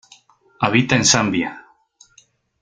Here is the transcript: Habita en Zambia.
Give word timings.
Habita 0.61 0.95
en 0.95 1.05
Zambia. 1.05 1.63